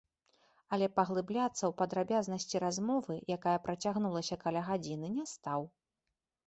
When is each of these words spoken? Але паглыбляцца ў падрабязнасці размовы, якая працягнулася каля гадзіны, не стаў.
Але 0.77 0.87
паглыбляцца 0.99 1.49
ў 1.65 1.71
падрабязнасці 1.81 2.63
размовы, 2.65 3.19
якая 3.37 3.57
працягнулася 3.67 4.35
каля 4.47 4.61
гадзіны, 4.73 5.07
не 5.21 5.25
стаў. 5.37 5.61